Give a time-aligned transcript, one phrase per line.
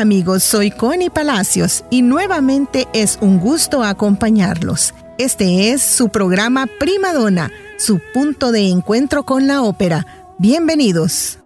[0.00, 4.94] Amigos, soy Connie Palacios y nuevamente es un gusto acompañarlos.
[5.18, 10.06] Este es su programa Prima Donna, su punto de encuentro con la ópera.
[10.38, 11.38] Bienvenidos.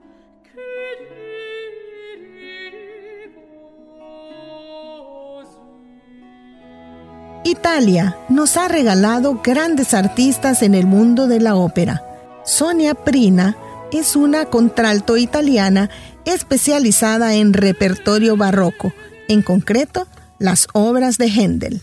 [7.42, 12.04] Italia nos ha regalado grandes artistas en el mundo de la ópera.
[12.44, 13.56] Sonia Prina
[13.90, 15.90] es una contralto italiana
[16.24, 18.92] especializada en repertorio barroco,
[19.28, 20.06] en concreto
[20.38, 21.82] las obras de Händel.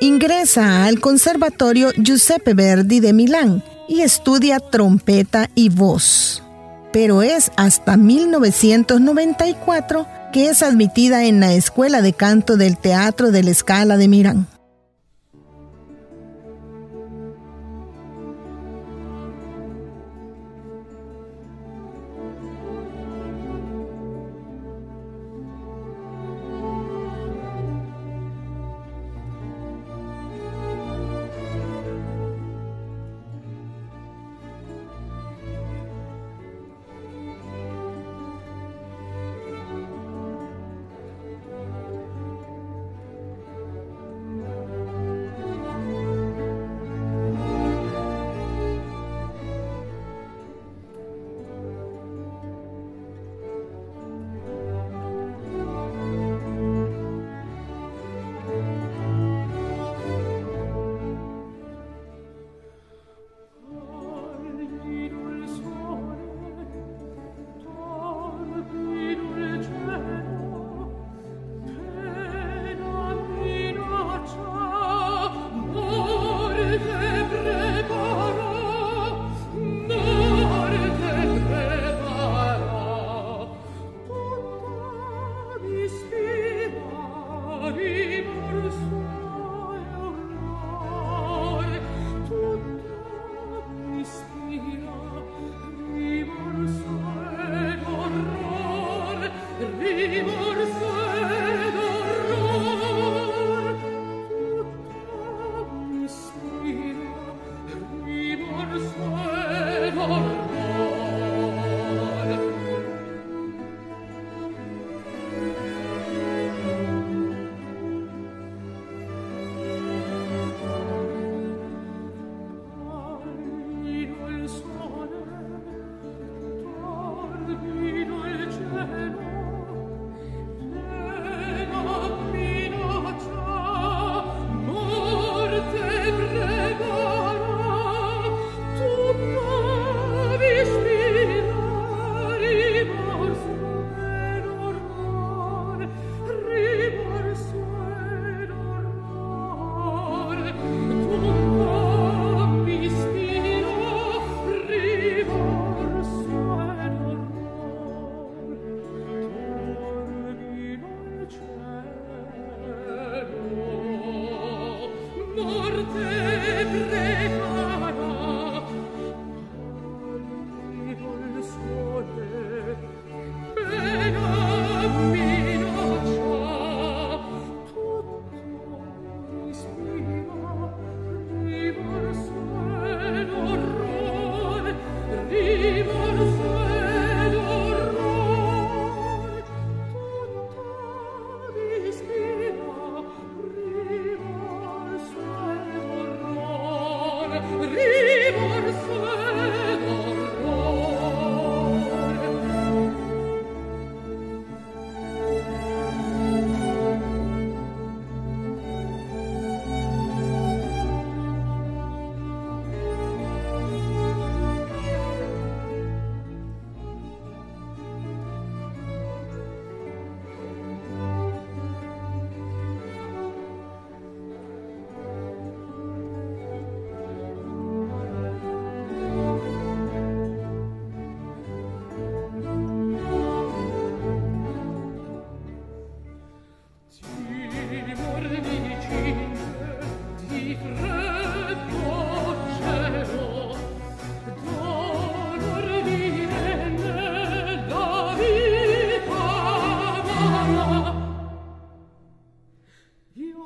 [0.00, 6.42] Ingresa al Conservatorio Giuseppe Verdi de Milán y estudia trompeta y voz.
[6.92, 13.42] Pero es hasta 1994 que es admitida en la Escuela de Canto del Teatro de
[13.42, 14.46] la Scala de Milán.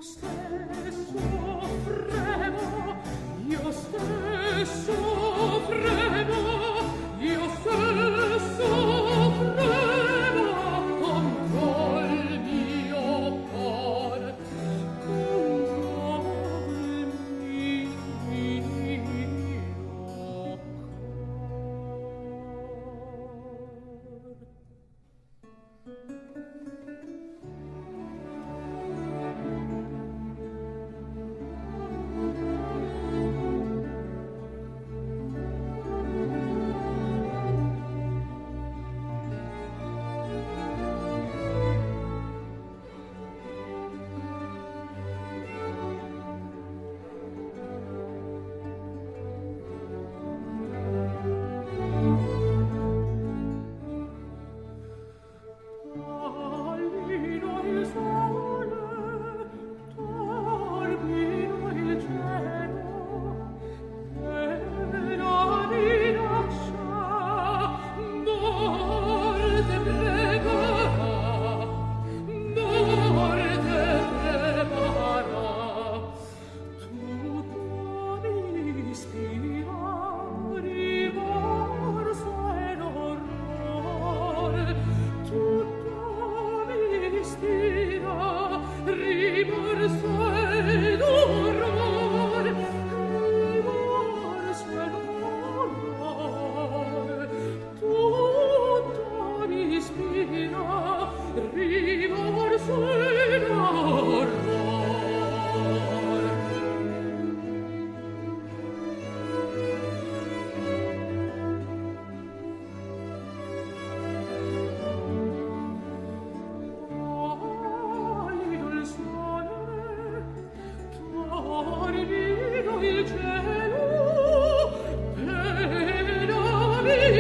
[0.03, 1.17] stesso
[1.85, 2.32] freddo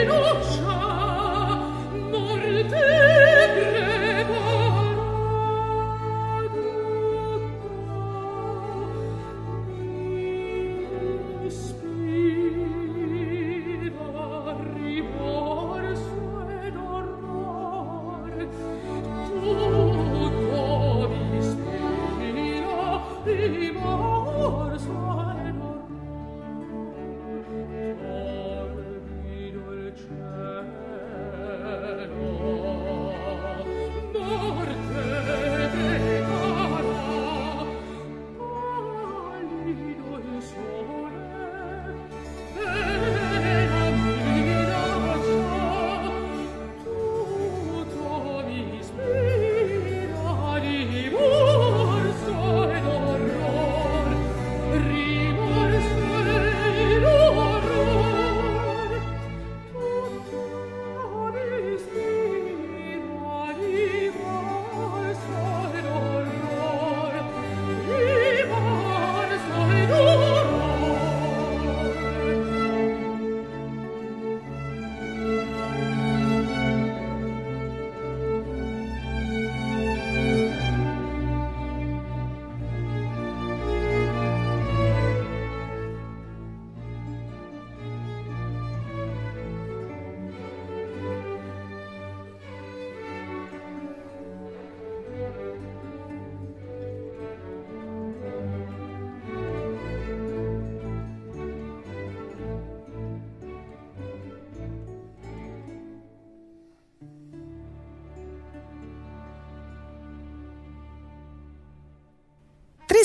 [0.05, 0.62] Venus.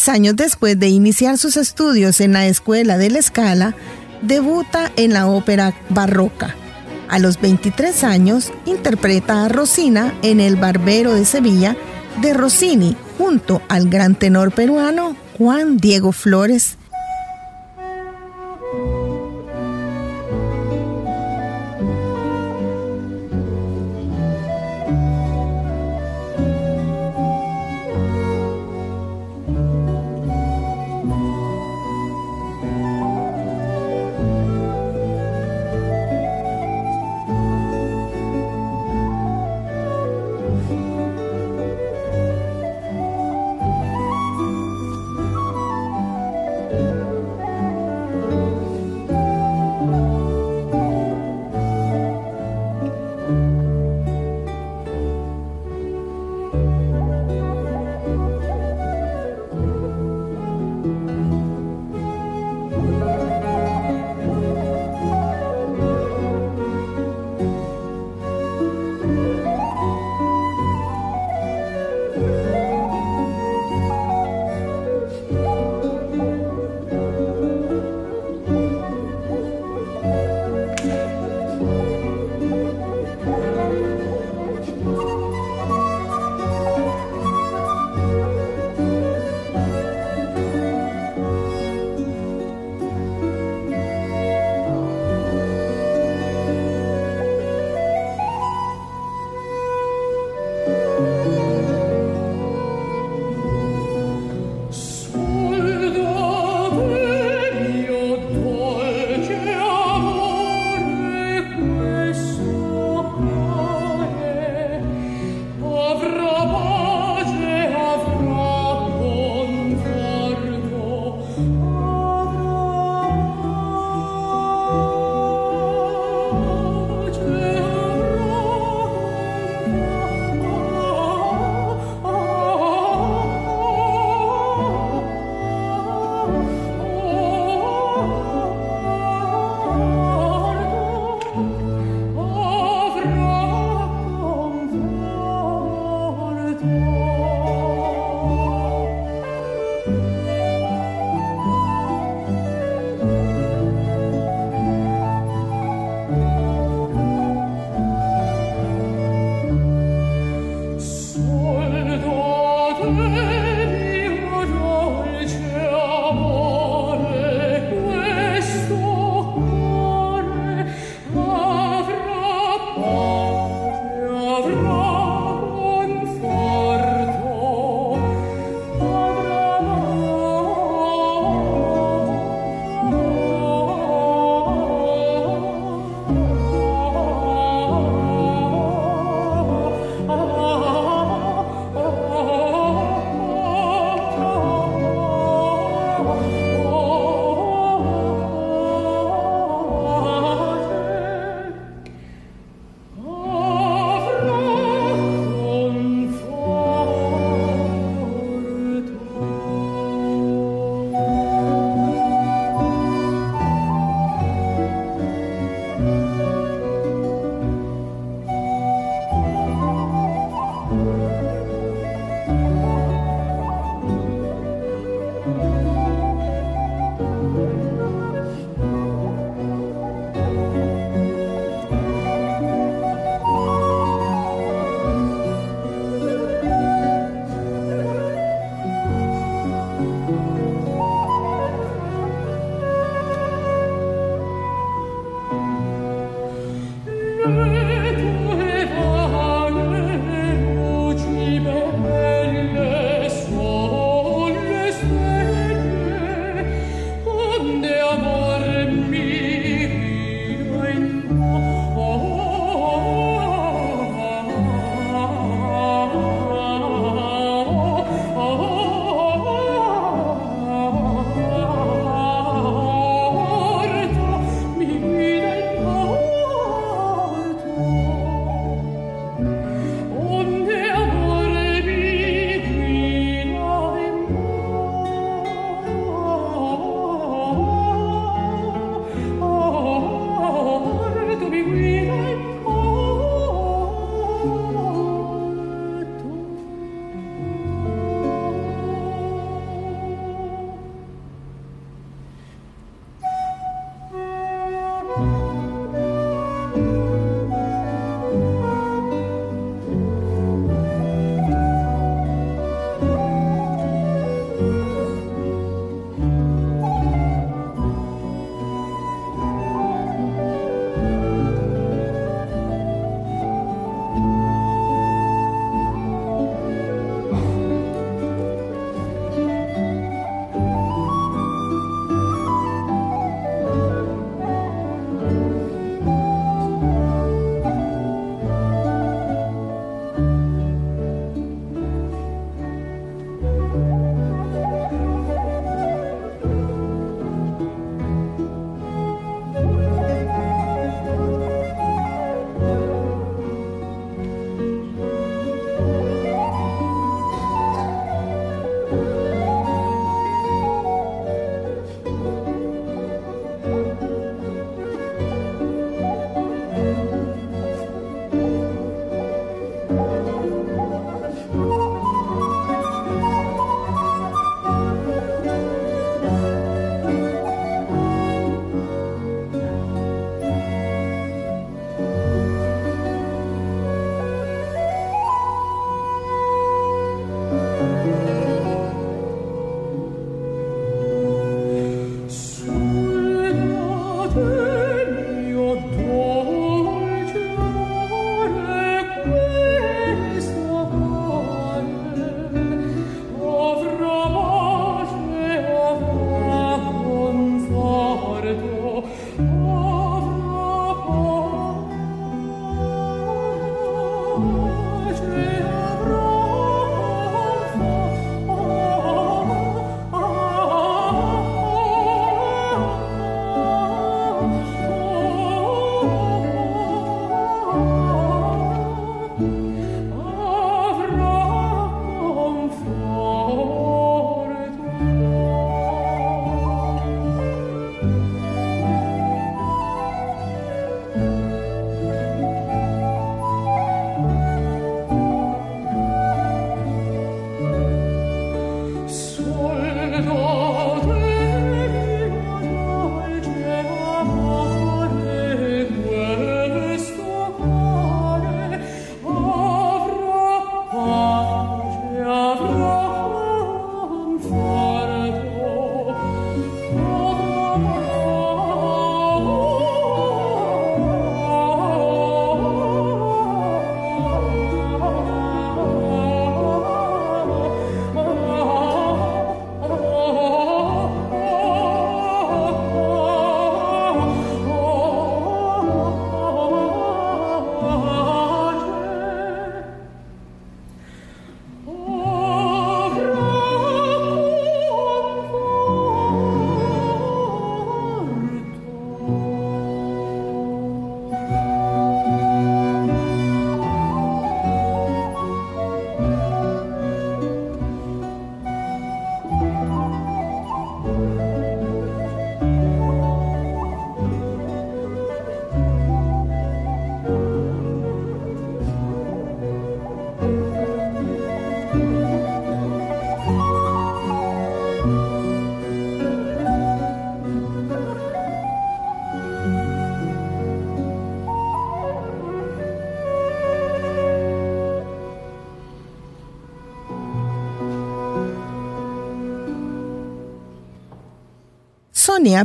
[0.09, 3.75] Años después de iniciar sus estudios en la Escuela de la Escala,
[4.21, 6.55] debuta en la ópera barroca.
[7.09, 11.75] A los 23 años interpreta a Rosina en El Barbero de Sevilla
[12.21, 16.77] de Rossini junto al gran tenor peruano Juan Diego Flores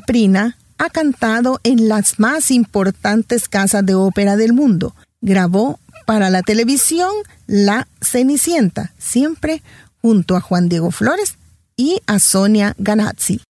[0.06, 4.94] Prina ha cantado en las más importantes casas de ópera del mundo.
[5.20, 7.10] Grabó para la televisión
[7.46, 9.62] La Cenicienta, siempre
[10.00, 11.36] junto a Juan Diego Flores
[11.76, 13.40] y a Sonia Ganazzi.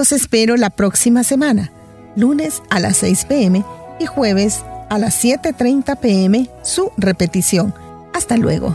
[0.00, 1.70] Los espero la próxima semana,
[2.16, 3.62] lunes a las 6 pm
[3.98, 7.74] y jueves a las 7.30 pm su repetición.
[8.14, 8.74] Hasta luego.